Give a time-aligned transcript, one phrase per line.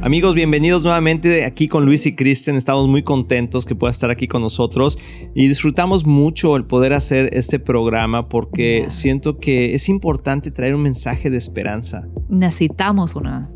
[0.00, 2.54] Amigos, bienvenidos nuevamente aquí con Luis y Kristen.
[2.54, 4.96] Estamos muy contentos que pueda estar aquí con nosotros
[5.34, 10.82] y disfrutamos mucho el poder hacer este programa porque siento que es importante traer un
[10.82, 12.06] mensaje de esperanza.
[12.28, 13.50] Necesitamos una,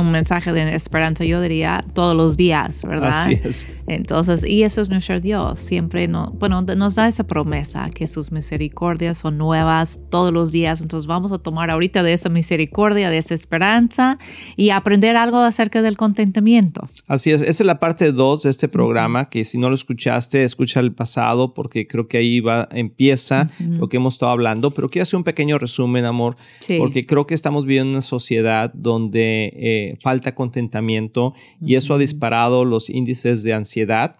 [0.00, 3.10] un, mensaje de esperanza, yo diría, todos los días, ¿verdad?
[3.10, 3.68] Así es.
[3.86, 5.60] Entonces, y eso es nuestro Dios.
[5.60, 10.80] Siempre no, bueno, nos da esa promesa que sus misericordias son nuevas todos los días.
[10.80, 14.18] Entonces, vamos a tomar ahorita de esa misericordia, de esa esperanza
[14.56, 16.88] y aprender algo acerca del contentamiento.
[17.06, 20.42] Así es, esa es la parte 2 de este programa, que si no lo escuchaste,
[20.42, 24.88] escucha el pasado, porque creo que ahí va, empieza lo que hemos estado hablando, pero
[24.88, 26.36] quiero hacer un pequeño resumen, amor,
[26.78, 32.64] porque creo que estamos viviendo una sociedad donde eh, falta contentamiento y eso ha disparado
[32.64, 34.16] los índices de ansiedad.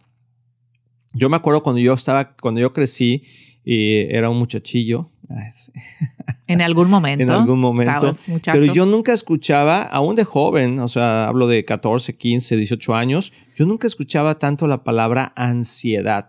[1.14, 3.22] Yo me acuerdo cuando yo estaba, cuando yo crecí,
[3.64, 5.10] y era un muchachillo,
[6.46, 7.22] en algún momento.
[7.22, 8.12] en algún momento.
[8.44, 13.32] Pero yo nunca escuchaba, aún de joven, o sea, hablo de 14, 15, 18 años,
[13.54, 16.28] yo nunca escuchaba tanto la palabra ansiedad.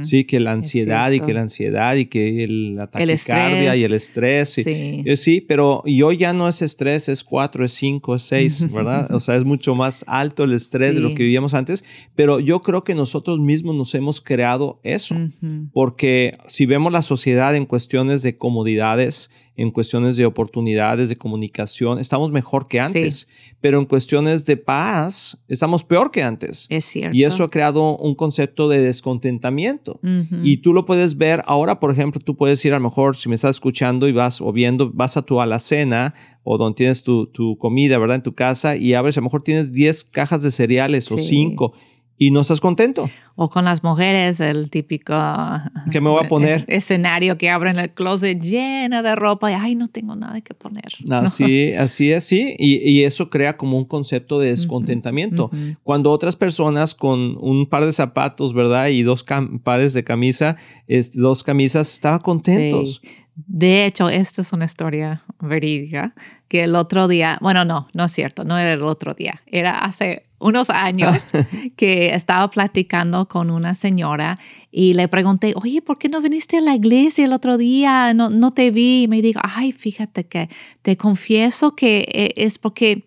[0.00, 3.94] Sí, que la ansiedad y que la ansiedad y que el, la taquicardia y el
[3.94, 4.50] estrés.
[4.50, 5.02] Sí.
[5.04, 5.40] Eh, sí.
[5.40, 9.12] pero y hoy ya no es estrés, es 4, es 5, es 6, ¿verdad?
[9.12, 11.84] o sea, es mucho más alto el estrés de lo que vivíamos antes.
[12.14, 15.16] Pero yo creo que nosotros mismos nos hemos creado eso.
[15.72, 21.98] Porque si vemos la sociedad en cuestiones de comodidades, en cuestiones de oportunidades, de comunicación,
[21.98, 23.28] estamos mejor que antes.
[23.60, 26.66] Pero en cuestiones de paz, estamos peor que antes.
[26.70, 27.16] Es cierto.
[27.16, 30.00] Y eso ha creado un concepto de descontentamiento.
[30.42, 33.28] Y tú lo puedes ver ahora, por ejemplo, tú puedes ir a lo mejor, si
[33.28, 36.14] me estás escuchando y vas o viendo, vas a tu alacena
[36.44, 38.16] o donde tienes tu, tu comida, ¿verdad?
[38.16, 41.72] En tu casa y abres, a lo mejor tienes 10 cajas de cereales o 5
[42.26, 43.10] y no estás contento.
[43.34, 45.12] O con las mujeres, el típico...
[45.90, 46.64] ¿Qué me voy a poner?
[46.68, 50.84] Escenario que abren el closet lleno de ropa y, ay, no tengo nada que poner.
[51.10, 52.54] Así, así es, sí.
[52.58, 55.50] Y, eso crea como un concepto de descontentamiento.
[55.82, 58.86] Cuando otras personas con un par de zapatos, ¿verdad?
[58.86, 59.24] Y dos
[59.64, 60.56] pares de camisa,
[61.14, 63.02] dos camisas, estaban contentos.
[63.34, 66.14] De hecho, esta es una historia verídica
[66.48, 69.78] que el otro día, bueno, no, no es cierto, no era el otro día, era
[69.78, 71.28] hace unos años
[71.76, 74.38] que estaba platicando con una señora
[74.70, 78.12] y le pregunté, oye, ¿por qué no viniste a la iglesia el otro día?
[78.12, 79.04] No, no te vi.
[79.04, 80.50] Y me dijo, ay, fíjate que
[80.82, 83.04] te confieso que eh, es porque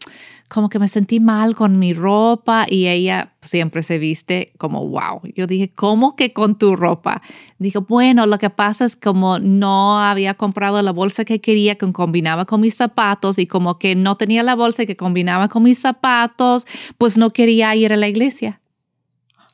[0.48, 5.22] como que me sentí mal con mi ropa y ella siempre se viste como wow.
[5.36, 7.22] Yo dije, ¿cómo que con tu ropa?
[7.58, 11.92] Dijo, bueno, lo que pasa es como no había comprado la bolsa que quería que
[11.92, 15.80] combinaba con mis zapatos y como que no tenía la bolsa que combinaba con mis
[15.80, 16.68] zapatos,
[16.98, 18.62] pues no quería ir a la iglesia.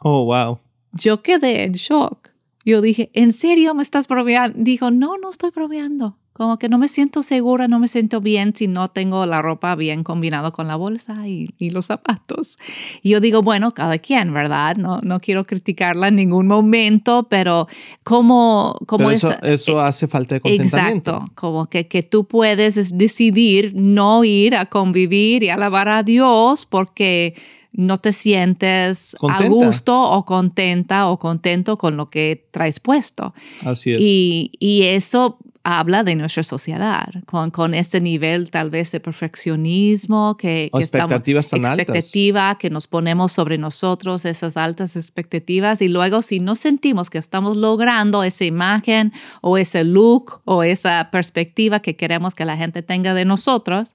[0.01, 0.59] Oh, wow.
[0.91, 2.29] Yo quedé en shock.
[2.65, 4.57] Yo dije, ¿en serio me estás bromeando?
[4.59, 6.17] Dijo, no, no estoy bromeando.
[6.33, 9.75] Como que no me siento segura, no me siento bien si no tengo la ropa
[9.75, 12.57] bien combinado con la bolsa y, los zapatos.
[13.03, 14.77] Y yo digo, bueno, cada quien, ¿verdad?
[14.77, 17.67] No, no quiero criticarla en ningún momento, pero
[18.03, 21.11] como, como eso, eso eh, hace falta de contentamiento.
[21.11, 26.65] Exacto, como que, que tú puedes decidir no ir a convivir y alabar a Dios
[26.65, 27.35] porque
[27.73, 33.33] no te sientes a gusto o contenta o contento con lo que traes puesto.
[33.65, 33.97] Así es.
[33.99, 40.35] Y, y eso habla de nuestra sociedad, con, con este nivel tal vez de perfeccionismo
[40.37, 45.87] que, que expectativas estamos, tan expectativa que nos ponemos sobre nosotros, esas altas expectativas y
[45.87, 51.79] luego si no sentimos que estamos logrando esa imagen o ese look o esa perspectiva
[51.79, 53.93] que queremos que la gente tenga de nosotros,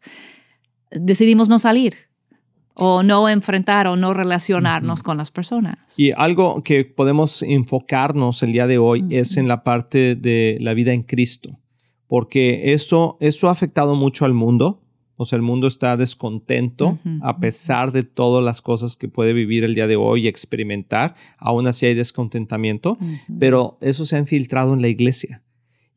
[0.91, 2.06] decidimos no salir
[2.77, 5.79] o no enfrentar o no relacionarnos con las personas.
[5.97, 10.75] Y algo que podemos enfocarnos el día de hoy es en la parte de la
[10.75, 11.59] vida en Cristo,
[12.07, 14.83] porque eso, eso ha afectado mucho al mundo.
[15.19, 19.65] O sea, el mundo está descontento a pesar de todas las cosas que puede vivir
[19.65, 21.15] el día de hoy y experimentar.
[21.39, 22.99] Aún así hay descontentamiento,
[23.39, 25.43] pero eso se ha infiltrado en la iglesia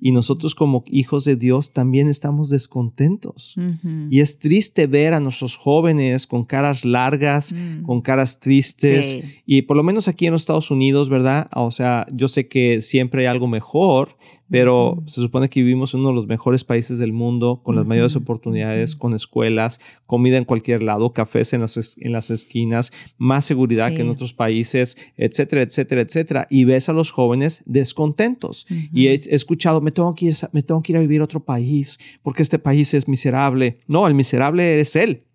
[0.02, 3.56] y nosotros como hijos de Dios también estamos descontentos.
[4.10, 7.84] Y es triste ver a nuestros jóvenes con caras largas, mm.
[7.84, 9.42] con caras tristes.
[9.46, 11.50] Y por lo menos aquí en los Estados Unidos, ¿verdad?
[11.54, 14.18] O sea, yo sé que siempre hay algo mejor,
[14.50, 17.86] pero se supone que vivimos en uno de los mejores países del mundo, con las
[17.86, 23.46] mayores oportunidades, con escuelas, comida en cualquier lado, cafés en las, en las esquinas, más
[23.46, 26.48] seguridad que en otros países, etcétera, etcétera, etcétera.
[26.50, 28.66] Y ves a los jóvenes descontentos.
[28.94, 31.44] Y he, escuchado, me tengo, que ir, me tengo que ir a vivir a otro
[31.44, 33.80] país porque este país es miserable.
[33.88, 35.26] No, el miserable es él.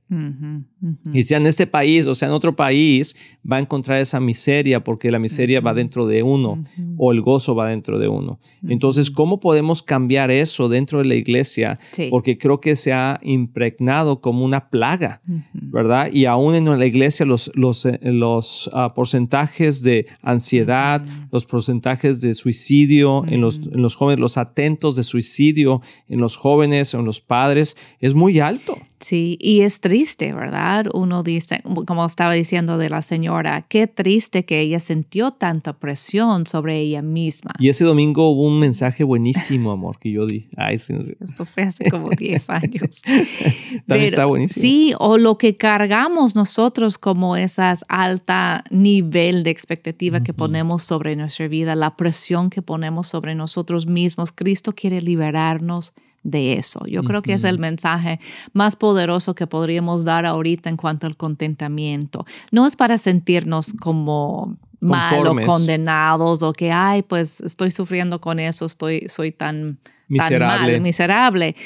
[1.12, 3.16] Y sea en este país o sea en otro país,
[3.50, 6.64] va a encontrar esa miseria porque la miseria va dentro de uno
[6.96, 8.38] o el gozo va dentro de uno.
[8.68, 11.78] Entonces, ¿cómo podemos cambiar eso dentro de la iglesia?
[12.10, 15.22] Porque creo que se ha impregnado como una plaga,
[15.52, 16.10] ¿verdad?
[16.12, 22.20] Y aún en la iglesia los, los, eh, los ah, porcentajes de ansiedad, los porcentajes
[22.20, 27.00] de suicidio en, los, en los jóvenes, los atentos de suicidio en los jóvenes o
[27.00, 28.76] en los padres, es muy alto.
[29.04, 30.86] Sí, y es triste, ¿verdad?
[30.94, 36.46] Uno dice, como estaba diciendo de la señora, qué triste que ella sintió tanta presión
[36.46, 37.50] sobre ella misma.
[37.58, 40.48] Y ese domingo hubo un mensaje buenísimo, amor, que yo di.
[40.56, 43.02] Ay, sí, Esto fue hace como 10 años.
[43.86, 44.62] También está buenísimo.
[44.62, 51.14] Sí, o lo que cargamos nosotros como esas alta nivel de expectativa que ponemos sobre
[51.14, 54.32] nuestra vida, la presión que ponemos sobre nosotros mismos.
[54.32, 55.92] Cristo quiere liberarnos
[56.24, 56.80] de eso.
[56.86, 58.18] Yo creo que es el mensaje
[58.52, 62.26] más poderoso que podríamos dar ahorita en cuanto al contentamiento.
[62.50, 68.38] No es para sentirnos como mal o condenados o que, ay, pues estoy sufriendo con
[68.38, 69.78] eso, estoy, soy tan
[70.22, 70.80] miserable.
[70.80, 71.56] miserable.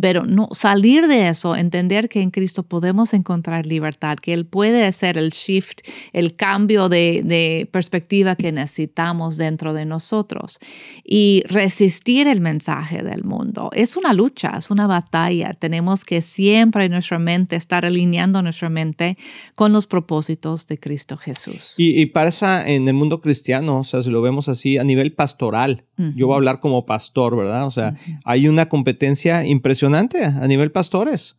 [0.00, 4.86] Pero no, salir de eso, entender que en Cristo podemos encontrar libertad, que Él puede
[4.86, 5.80] hacer el shift,
[6.12, 10.58] el cambio de, de perspectiva que necesitamos dentro de nosotros
[11.04, 13.70] y resistir el mensaje del mundo.
[13.72, 15.54] Es una lucha, es una batalla.
[15.54, 19.16] Tenemos que siempre en nuestra mente estar alineando nuestra mente
[19.54, 21.74] con los propósitos de Cristo Jesús.
[21.76, 25.12] Y, y pasa en el mundo cristiano, o sea, si lo vemos así, a nivel
[25.12, 25.84] pastoral.
[25.96, 27.66] Yo voy a hablar como pastor, ¿verdad?
[27.66, 27.94] O sea,
[28.24, 31.36] hay una competencia impresionante a nivel pastores.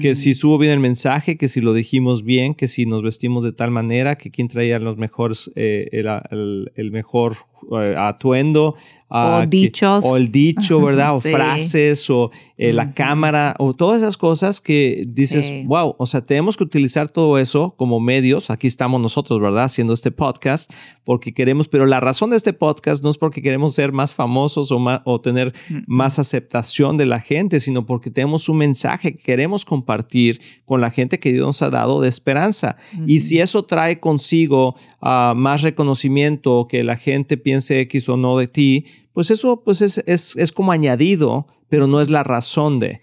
[0.00, 3.42] Que si subo bien el mensaje, que si lo dijimos bien, que si nos vestimos
[3.42, 7.36] de tal manera, que quién traía los mejores, eh, el, mejor
[7.82, 8.76] eh, atuendo.
[9.08, 10.04] o dichos.
[10.04, 11.16] o el dicho, ¿verdad?
[11.16, 16.20] O frases, o eh, la cámara, o todas esas cosas que dices, wow, o sea,
[16.20, 18.50] tenemos que utilizar todo eso como medios.
[18.50, 19.64] Aquí estamos nosotros, ¿verdad?
[19.64, 20.70] Haciendo este podcast
[21.04, 24.70] porque queremos, pero la razón de este podcast no es porque queremos ser más famosos
[24.70, 25.52] o, más, o tener
[25.88, 30.90] más aceptación de la gente, sino porque tenemos un mensaje que queremos compartir con la
[30.90, 32.76] gente que Dios nos ha dado de esperanza.
[33.06, 38.36] Y si eso trae consigo ah, más reconocimiento, que la gente piense X o no
[38.36, 43.00] de ti, pues eso pues es, es, como añadido, pero no es la razón de.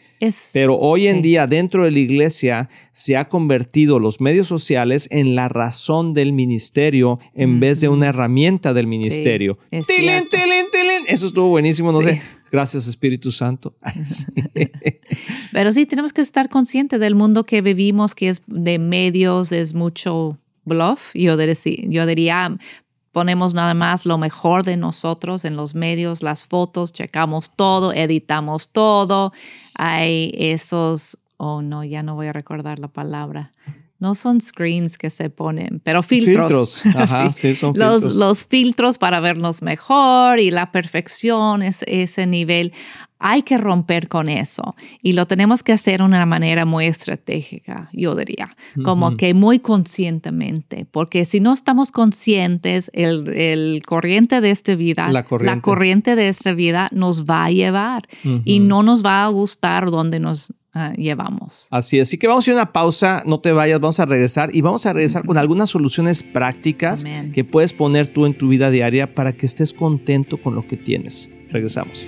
[0.53, 5.35] pero hoy en día dentro de la iglesia se ha convertido los medios sociales en
[5.35, 9.57] la razón del ministerio en vez de una herramienta del ministerio.
[11.07, 12.21] Eso estuvo buenísimo, no sé.
[12.51, 13.75] Gracias Espíritu Santo.
[15.51, 19.73] Pero sí, tenemos que estar conscientes del mundo que vivimos, que es de medios, es
[19.73, 21.11] mucho bluff.
[21.13, 21.55] Yo diría,
[21.89, 22.57] yo diría
[23.11, 28.69] ponemos nada más lo mejor de nosotros en los medios, las fotos, checamos todo, editamos
[28.69, 29.33] todo.
[29.73, 33.51] Hay esos, oh no, ya no voy a recordar la palabra
[33.99, 36.81] no son screens que se ponen, pero filtros.
[36.81, 38.15] Filtros, ajá, sí, son los, filtros.
[38.15, 42.73] Los filtros para vernos mejor y la perfección, es, ese nivel.
[43.19, 47.89] Hay que romper con eso y lo tenemos que hacer de una manera muy estratégica,
[47.93, 54.51] yo diría, como que muy conscientemente, porque si no estamos conscientes, el, el corriente de
[54.51, 55.23] esta vida, la
[55.61, 56.15] corriente.
[56.15, 58.03] de esta vida nos va a llevar
[58.45, 61.67] y no nos va a gustar donde nos Ah, llevamos.
[61.71, 62.07] Así es.
[62.07, 64.61] Así que vamos a ir a una pausa, no te vayas, vamos a regresar y
[64.61, 69.15] vamos a regresar con algunas soluciones prácticas que puedes poner tú en tu vida diaria
[69.15, 71.31] para que estés contento con lo que tienes.
[71.49, 72.07] Regresamos.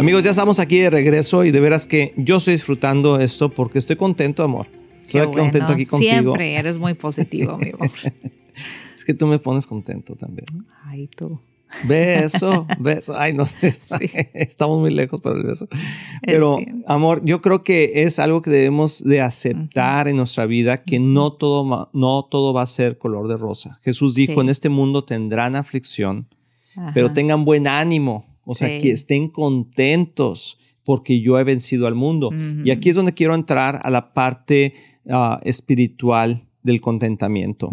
[0.00, 3.78] Amigos, ya estamos aquí de regreso y de veras que yo estoy disfrutando esto porque
[3.78, 4.66] estoy contento, amor.
[5.04, 6.12] Estoy contento aquí contigo.
[6.12, 7.76] Siempre eres muy positivo, amigo.
[8.96, 10.46] es que tú me pones contento también.
[10.86, 11.38] Ay, tú.
[11.84, 13.14] Beso, beso.
[13.14, 13.76] Ay, no sé.
[14.32, 15.68] Estamos muy lejos para el beso.
[16.22, 20.98] Pero, amor, yo creo que es algo que debemos de aceptar en nuestra vida, que
[20.98, 23.78] no todo, no todo va a ser color de rosa.
[23.82, 26.26] Jesús dijo, en este mundo tendrán aflicción,
[26.94, 28.29] pero tengan buen ánimo.
[28.44, 32.30] O sea, que estén contentos porque yo he vencido al mundo.
[32.64, 34.74] Y aquí es donde quiero entrar a la parte
[35.08, 37.70] ah, espiritual del contentamiento.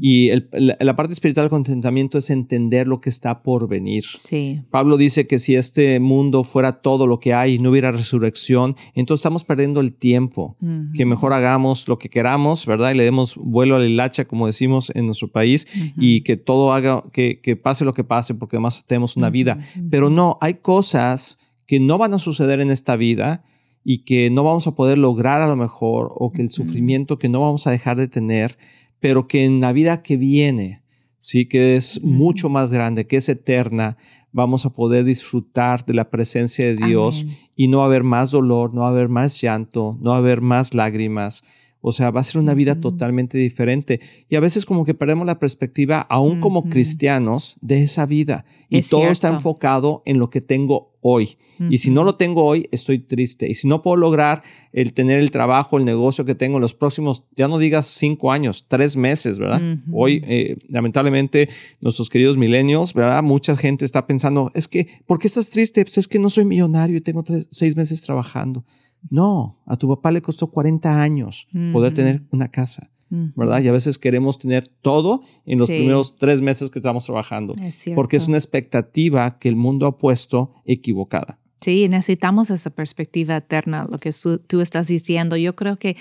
[0.00, 4.04] Y la, parte espiritual del contentamiento es entender lo que está por venir.
[4.04, 4.62] Sí.
[4.70, 8.76] Pablo dice que si este mundo fuera todo lo que hay y no hubiera resurrección,
[8.94, 10.56] entonces estamos perdiendo el tiempo.
[10.94, 12.92] Que mejor hagamos lo que queramos, ¿verdad?
[12.92, 15.66] Y le demos vuelo a la hilacha, como decimos en nuestro país,
[15.98, 19.58] y que todo haga, que, que, pase lo que pase, porque además tenemos una vida.
[19.90, 23.44] Pero no, hay cosas que no van a suceder en esta vida
[23.84, 27.28] y que no vamos a poder lograr a lo mejor o que el sufrimiento que
[27.28, 28.58] no vamos a dejar de tener,
[28.98, 30.82] pero que en la vida que viene,
[31.18, 33.96] sí que es mucho más grande, que es eterna,
[34.32, 38.30] vamos a poder disfrutar de la presencia de Dios y no va a haber más
[38.30, 41.44] dolor, no va a haber más llanto, no va a haber más lágrimas.
[41.80, 44.00] O sea, va a ser una vida totalmente diferente.
[44.28, 48.44] Y a veces como que perdemos la perspectiva, aún como cristianos, de esa vida.
[48.68, 51.36] Y todo está enfocado en lo que tengo hoy.
[51.68, 53.46] Y si no lo tengo hoy, estoy triste.
[53.46, 56.72] Y si no puedo lograr el tener el trabajo, el negocio que tengo en los
[56.72, 59.60] próximos, ya no digas cinco años, tres meses, ¿verdad?
[59.92, 61.50] Hoy, eh, lamentablemente,
[61.82, 63.22] nuestros queridos milenios, ¿verdad?
[63.22, 65.84] Mucha gente está pensando, es que, ¿por qué estás triste?
[65.84, 68.64] Pues es que no soy millonario y tengo seis meses trabajando.
[69.08, 72.90] No, a tu papá le costó 40 años poder tener una casa.
[73.10, 73.60] ¿verdad?
[73.60, 77.54] Y a veces queremos tener todo en los primeros tres meses que estamos trabajando,
[77.96, 81.38] porque es una expectativa que el mundo ha puesto equivocada.
[81.60, 84.10] Sí, necesitamos esa perspectiva eterna, lo que
[84.46, 85.36] tú estás diciendo.
[85.36, 85.94] Yo creo que,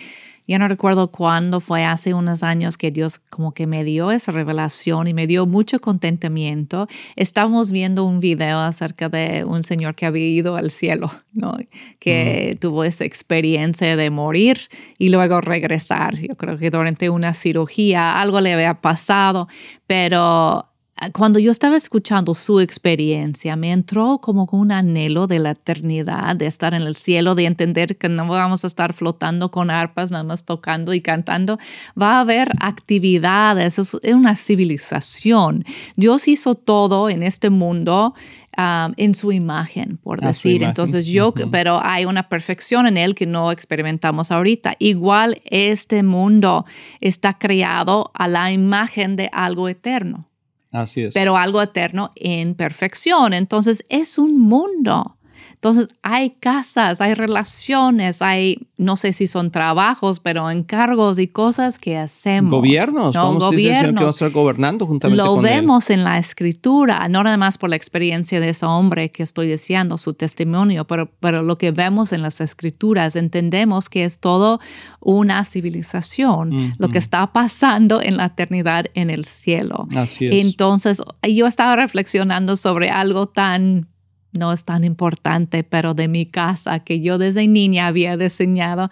[0.47, 4.31] ya no recuerdo cuándo fue, hace unos años que Dios como que me dio esa
[4.31, 6.87] revelación y me dio mucho contentamiento.
[7.17, 11.57] Estábamos viendo un video acerca de un señor que había ido al cielo, ¿no?
[11.99, 14.59] Que tuvo esa experiencia de morir
[14.97, 16.15] y luego regresar.
[16.15, 19.49] Yo creo que durante una cirugía algo le había pasado,
[19.87, 20.68] pero
[21.13, 26.47] cuando yo estaba escuchando su experiencia, me entró como un anhelo de la eternidad, de
[26.47, 30.23] estar en el cielo, de entender que no vamos a estar flotando con arpas, nada
[30.23, 31.57] más tocando y cantando.
[31.99, 35.63] Va a haber actividades, es una civilización.
[35.95, 38.13] Dios hizo todo en este mundo
[38.57, 40.63] um, en su imagen, por decir.
[40.63, 44.75] Entonces yo, pero hay una perfección en él que no experimentamos ahorita.
[44.79, 46.65] Igual este mundo
[46.99, 50.28] está creado a la imagen de algo eterno.
[50.71, 51.13] Así es.
[51.13, 53.33] Pero algo eterno en perfección.
[53.33, 55.18] Entonces es un mundo
[55.61, 61.79] entonces, hay casas, hay relaciones, hay, no sé si son trabajos, pero encargos y cosas
[61.79, 62.49] que hacemos.
[62.49, 63.33] Gobiernos, ¿no?
[63.33, 63.99] Gobiernos.
[63.99, 67.69] que va a estar gobernando juntamente Lo vemos en la escritura, no nada más por
[67.69, 72.13] la experiencia de ese hombre que estoy diciendo, su testimonio, pero, pero lo que vemos
[72.13, 74.61] en las escrituras, entendemos que es todo
[75.01, 79.89] una civilización, lo que está pasando en la eternidad en el cielo.
[79.93, 80.35] Así es.
[80.35, 83.88] Entonces, yo estaba reflexionando sobre algo tan
[84.37, 88.89] no es tan importante, pero de mi casa que yo desde niña había diseñado,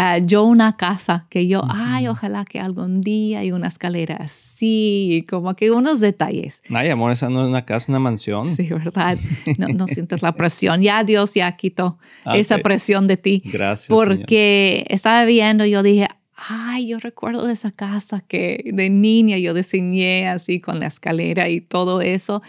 [0.00, 5.26] Ah, yo una casa que yo, ay, ojalá que algún día hay una escalera así,
[5.28, 6.62] como que unos detalles.
[6.70, 8.48] Ay, amor, esa no es una casa, una mansión.
[8.48, 9.18] Sí, ¿verdad?
[9.56, 10.82] No, no sientes la presión.
[10.82, 11.98] Ya Dios ya quitó
[12.32, 13.42] esa presión de ti.
[13.44, 13.88] Gracias.
[13.88, 16.06] Porque estaba viendo, yo dije,
[16.36, 21.60] ay, yo recuerdo esa casa que de niña yo diseñé así con la escalera y
[21.60, 22.40] todo eso.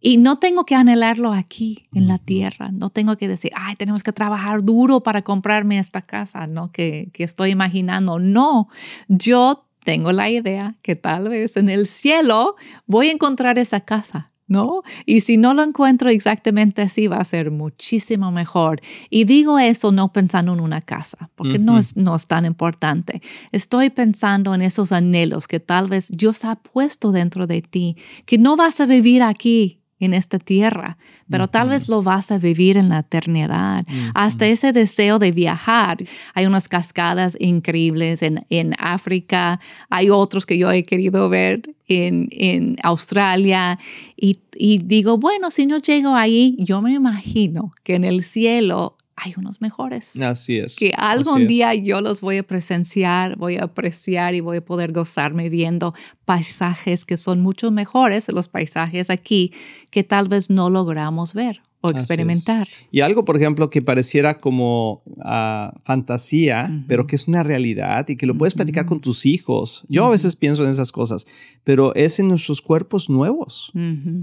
[0.00, 4.02] Y no tengo que anhelarlo aquí en la tierra, no tengo que decir, ay, tenemos
[4.02, 6.72] que trabajar duro para comprarme esta casa, ¿no?
[6.72, 8.18] Que, que estoy imaginando.
[8.18, 8.68] No,
[9.08, 14.30] yo tengo la idea que tal vez en el cielo voy a encontrar esa casa.
[14.50, 14.82] ¿no?
[15.06, 18.80] Y si no lo encuentro exactamente así, va a ser muchísimo mejor.
[19.08, 23.22] Y digo eso no pensando en una casa, porque no, es, no es tan importante.
[23.52, 28.38] Estoy pensando en esos anhelos que tal vez Dios ha puesto dentro de ti, que
[28.38, 30.96] no vas a vivir aquí en esta tierra,
[31.28, 33.84] pero tal vez lo vas a vivir en la eternidad.
[34.14, 35.98] Hasta ese deseo de viajar.
[36.34, 42.28] Hay unas cascadas increíbles en, en África, hay otros que yo he querido ver en,
[42.30, 43.78] en Australia
[44.16, 48.96] y, y digo, bueno, si no llego ahí, yo me imagino que en el cielo
[49.22, 50.20] hay unos mejores.
[50.20, 50.76] Así es.
[50.76, 54.92] Que algún día yo los voy a presenciar, voy a apreciar y voy a poder
[54.92, 59.52] gozarme viendo paisajes que son mucho mejores de los paisajes aquí
[59.90, 62.68] que tal vez no logramos ver o experimentar.
[62.90, 68.16] Y algo, por ejemplo, que pareciera como ah, fantasía, pero que es una realidad y
[68.16, 69.84] que lo puedes platicar con tus hijos.
[69.88, 71.26] Yo a veces pienso en esas cosas,
[71.64, 73.72] pero es en nuestros cuerpos nuevos.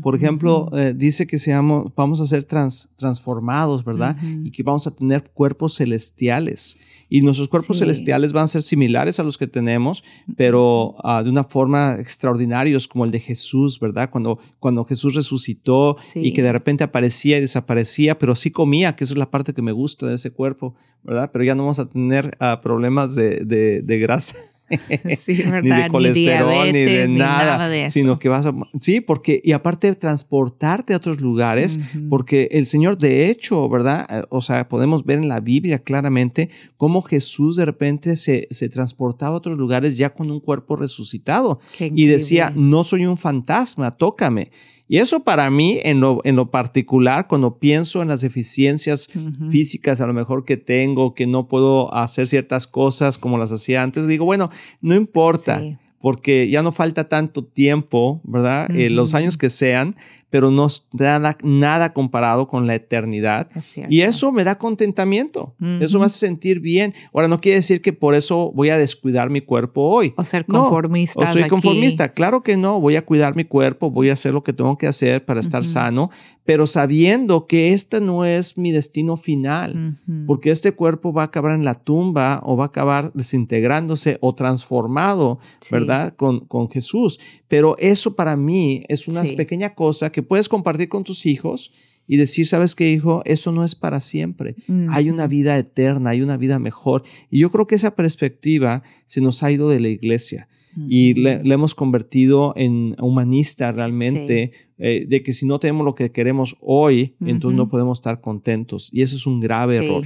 [0.01, 4.17] Por ejemplo, eh, dice que seamos, vamos a ser transformados, ¿verdad?
[4.43, 6.77] Y que vamos a tener cuerpos celestiales.
[7.09, 10.03] Y nuestros cuerpos celestiales van a ser similares a los que tenemos,
[10.35, 14.09] pero ah, de una forma extraordinaria, como el de Jesús, ¿verdad?
[14.09, 19.03] Cuando, cuando Jesús resucitó y que de repente aparecía y desaparecía, pero sí comía, que
[19.03, 21.29] eso es la parte que me gusta de ese cuerpo, ¿verdad?
[21.31, 24.37] Pero ya no vamos a tener ah, problemas de, de grasa.
[24.89, 30.93] ni de colesterol, ni, de nada, sino que vas a, sí, porque, y aparte transportarte
[30.93, 34.05] a otros lugares, porque el Señor, de hecho, ¿verdad?
[34.09, 38.67] Eh, o sea, podemos ver en la Biblia claramente cómo Jesús de repente se, se
[38.67, 43.91] transportaba a otros lugares ya con un cuerpo resucitado y decía, no soy un fantasma,
[43.91, 44.51] tócame.
[44.87, 49.09] Y eso para mí, en lo, en lo particular, cuando pienso en las deficiencias
[49.49, 53.83] físicas a lo mejor que tengo, que no puedo hacer ciertas cosas como las hacía
[53.83, 54.49] antes, digo, bueno,
[54.81, 55.61] no importa.
[55.99, 58.69] Porque ya no falta tanto tiempo, ¿verdad?
[58.69, 59.95] Eh, los años que sean,
[60.29, 63.49] pero no es nada, nada comparado con la eternidad.
[63.89, 66.93] y eso me da contentamiento, eso me hace sentir bien.
[67.13, 70.13] Ahora, no quiere decir que por eso voy a descuidar mi cuerpo hoy.
[70.17, 71.25] O ser conformista.
[71.25, 74.43] o soy conformista, claro que no, voy a cuidar mi cuerpo, voy a hacer lo
[74.43, 76.09] que tengo que hacer para estar sano,
[76.43, 81.53] pero sabiendo que este no es mi destino final, porque este cuerpo va a acabar
[81.53, 85.39] en la tumba o va a acabar desintegrándose o transformado,
[85.71, 86.15] ¿verdad?
[86.15, 87.19] Con, con Jesús.
[87.47, 91.71] Pero eso para mí es una pequeña cosa que puedes compartir con tus hijos
[92.07, 94.55] y decir, sabes qué, hijo, eso no es para siempre.
[94.89, 97.03] Hay una vida eterna, hay una vida mejor.
[97.29, 100.47] Y yo creo que esa perspectiva se nos ha ido de la iglesia
[100.87, 106.11] y le, hemos convertido en humanista realmente, eh, de que si no tenemos lo que
[106.11, 108.89] queremos hoy, entonces no podemos estar contentos.
[108.93, 110.05] Y eso es un grave error.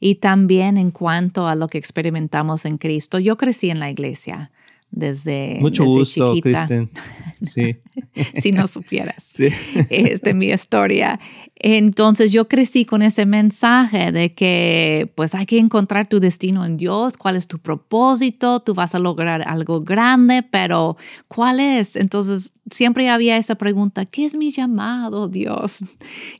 [0.00, 4.50] Y también en cuanto a lo que experimentamos en Cristo, yo crecí en la iglesia
[4.90, 6.90] desde Mucho gusto, Kristen.
[7.40, 7.76] Sí.
[8.42, 9.22] si no supieras.
[9.22, 9.46] Sí.
[9.90, 11.20] Es de mi historia.
[11.60, 16.76] Entonces yo crecí con ese mensaje de que pues hay que encontrar tu destino en
[16.76, 21.96] Dios, cuál es tu propósito, tú vas a lograr algo grande, pero ¿cuál es?
[21.96, 25.84] Entonces siempre había esa pregunta, ¿qué es mi llamado, Dios?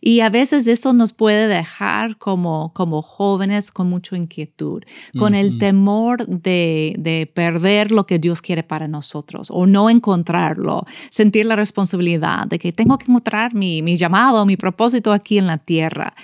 [0.00, 4.82] Y a veces eso nos puede dejar como, como jóvenes con mucha inquietud,
[5.18, 10.84] con el temor de, de perder lo que Dios quiere para nosotros o no encontrarlo,
[11.10, 15.46] sentir la responsabilidad de que tengo que encontrar mi, mi llamado, mi propósito aquí en
[15.46, 16.14] la tierra.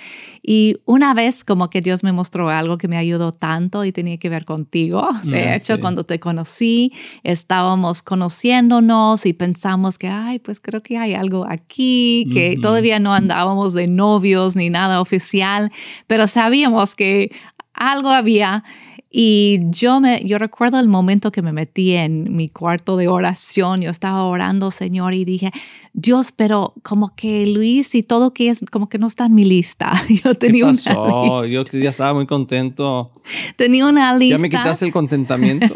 [0.41, 4.17] Y una vez como que Dios me mostró algo que me ayudó tanto y tenía
[4.17, 5.09] que ver contigo.
[5.23, 6.91] De hecho, cuando te conocí,
[7.23, 13.13] estábamos conociéndonos y pensamos que, ay, pues creo que hay algo aquí, que todavía no
[13.13, 15.71] andábamos de novios ni nada oficial,
[16.05, 17.31] pero sabíamos que
[17.73, 18.63] algo había
[19.09, 23.79] y yo, me, yo recuerdo el momento que me metí en mi cuarto de oración,
[23.81, 25.51] yo estaba orando, Señor, y dije,
[25.93, 29.45] Dios, pero como que Luis y todo que es, como que no está en mi
[29.45, 29.93] lista.
[30.23, 31.45] Yo tenía ¿Qué pasó?
[31.45, 33.13] Yo ya estaba muy contento.
[33.55, 34.35] Tenía una lista.
[34.35, 35.73] Ya me quitaste el contentamiento.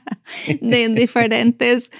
[0.60, 1.92] de diferentes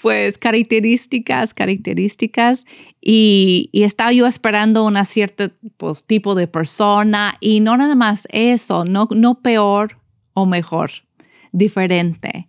[0.00, 2.64] pues características, características
[3.02, 8.26] y, y, estaba yo esperando una cierto pues, tipo de persona y no nada más
[8.30, 9.99] eso, no, no peor
[10.42, 10.90] o mejor,
[11.52, 12.46] diferente.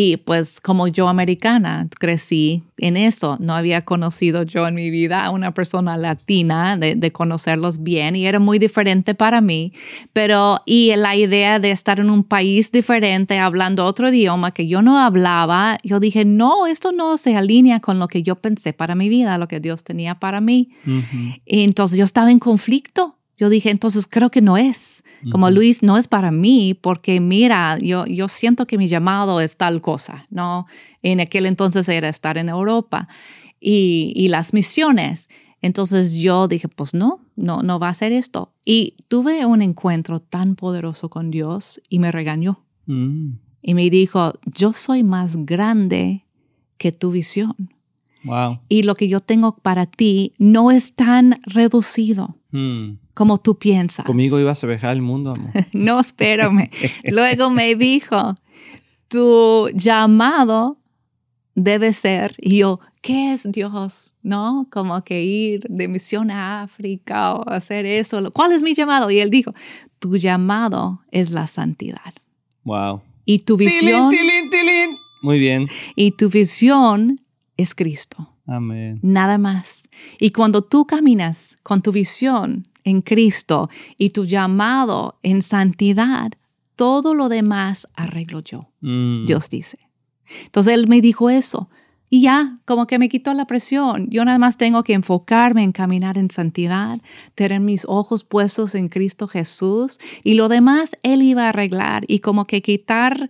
[0.00, 3.36] Y pues como yo americana, crecí en eso.
[3.40, 8.26] No había conocido yo en mi vida a una persona latina, de, conocerlos bien, y
[8.26, 9.72] era muy diferente para mí.
[10.12, 14.82] Pero, y la idea de estar en un país diferente, hablando otro idioma que yo
[14.82, 18.94] no hablaba, yo dije, no, esto no se alinea con lo que yo pensé para
[18.94, 20.70] mi vida, lo que Dios tenía para mí.
[21.44, 25.04] y entonces yo estaba en conflicto yo dije, entonces creo que no es.
[25.30, 29.56] Como Luis, no es para mí, porque mira, yo, yo siento que mi llamado es
[29.56, 30.66] tal cosa, ¿no?
[31.02, 33.06] En aquel entonces era estar en Europa
[33.60, 35.28] y, y las misiones.
[35.62, 38.52] Entonces yo dije, pues no, no, no va a ser esto.
[38.64, 42.64] Y tuve un encuentro tan poderoso con Dios y me regañó.
[42.86, 43.34] Mm.
[43.62, 46.24] Y me dijo, yo soy más grande
[46.76, 47.54] que tu visión.
[48.24, 48.58] Wow.
[48.68, 52.36] Y lo que yo tengo para ti no es tan reducido.
[52.50, 54.06] Mm como tú piensas.
[54.06, 55.50] Conmigo ibas a viajar el mundo, amor.
[55.72, 56.70] no, espérame.
[57.10, 58.36] Luego me dijo,
[59.08, 60.78] tu llamado
[61.56, 64.14] debe ser, y yo, ¿qué es Dios?
[64.22, 64.68] ¿No?
[64.70, 68.30] Como que ir de misión a África o hacer eso.
[68.30, 69.10] ¿Cuál es mi llamado?
[69.10, 69.52] Y él dijo,
[69.98, 72.14] tu llamado es la santidad.
[72.62, 73.02] Wow.
[73.24, 74.12] Y tu visión...
[75.22, 75.68] Muy bien.
[75.96, 77.20] Y tu visión
[77.56, 78.32] es Cristo.
[78.46, 79.00] Amén.
[79.02, 79.88] Nada más.
[80.20, 86.30] Y cuando tú caminas con tu visión en Cristo y tu llamado en santidad,
[86.76, 89.26] todo lo demás arreglo yo, mm.
[89.26, 89.78] Dios dice.
[90.44, 91.68] Entonces Él me dijo eso
[92.10, 94.08] y ya, como que me quitó la presión.
[94.10, 96.98] Yo nada más tengo que enfocarme en caminar en santidad,
[97.34, 102.20] tener mis ojos puestos en Cristo Jesús y lo demás Él iba a arreglar y
[102.20, 103.28] como que quitar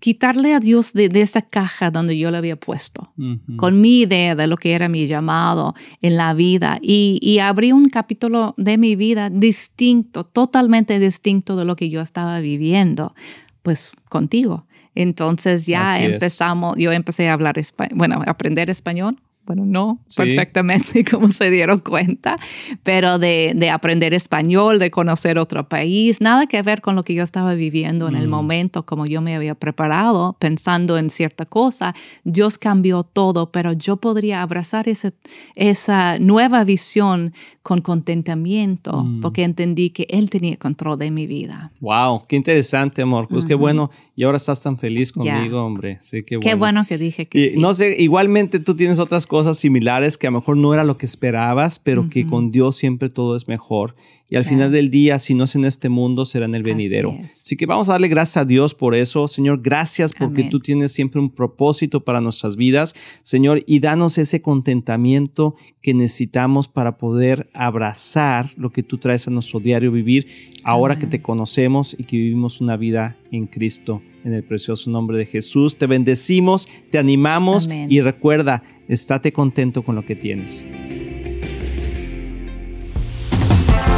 [0.00, 3.12] quitarle a Dios de, esa caja donde yo le había puesto,
[3.56, 6.78] con mi idea de lo que era mi llamado en la vida.
[6.82, 12.00] Y, y, abrí un capítulo de mi vida distinto, totalmente distinto de lo que yo
[12.00, 13.14] estaba viviendo,
[13.62, 14.66] pues contigo.
[14.94, 17.60] Entonces ya empezamos, yo empecé a hablar,
[17.94, 19.16] bueno, a aprender español
[19.48, 22.36] bueno, no perfectamente como se dieron cuenta,
[22.82, 27.14] pero de, de, aprender español, de conocer otro país, nada que ver con lo que
[27.14, 28.30] yo estaba viviendo en el mm.
[28.30, 31.94] momento, como yo me había preparado, pensando en cierta cosa.
[32.24, 35.12] Dios cambió todo, pero yo podría abrazar ese,
[35.54, 37.32] esa nueva visión
[37.62, 39.20] con contentamiento, mm.
[39.22, 41.70] porque entendí que Él tenía control de mi vida.
[41.80, 43.28] Wow, qué interesante, amor.
[43.28, 43.90] Pues qué bueno.
[44.16, 45.98] Y ahora estás tan feliz conmigo, hombre.
[46.02, 46.50] Sí, qué bueno.
[46.50, 47.58] Qué bueno que dije que sí.
[47.58, 50.82] No sé, igualmente tú tienes otras cosas cosas similares que a lo mejor no era
[50.82, 53.94] lo que esperabas, pero que con Dios siempre todo es mejor.
[54.28, 57.16] Y al final del día, si no es en este mundo, será en el venidero.
[57.22, 59.28] Así, que vamos a darle gracias a Dios por eso.
[59.28, 62.96] Señor, gracias porque tú tienes siempre un propósito para nuestras vidas.
[63.22, 69.30] Señor, y danos ese contentamiento que necesitamos para poder abrazar lo que tú traes a
[69.30, 70.26] nuestro diario vivir
[70.64, 74.02] ahora que te conocemos y que vivimos una vida en Cristo.
[74.24, 79.94] En el precioso nombre de Jesús, te bendecimos, te animamos y recuerda, estate contento con
[79.94, 80.66] lo que tienes.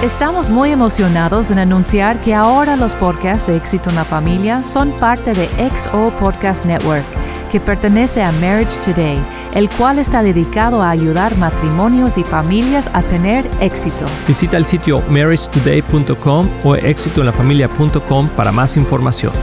[0.02, 4.96] Estamos muy emocionados en anunciar que ahora los podcasts de Éxito en la Familia son
[4.96, 7.04] parte de XO Podcast Network,
[7.52, 9.18] que pertenece a Marriage Today,
[9.54, 14.06] el cual está dedicado a ayudar matrimonios y familias a tener éxito.
[14.26, 19.34] Visita el sitio marriagetoday.com o éxitoenlafamilia.com para más información.